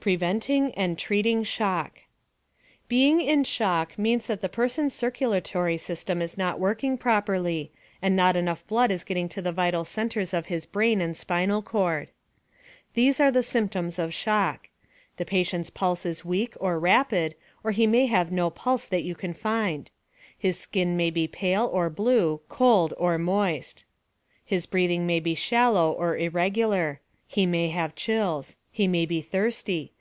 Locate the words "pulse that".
18.48-19.02